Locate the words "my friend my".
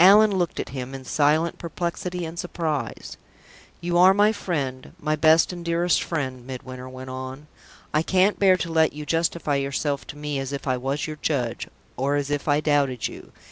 4.12-5.14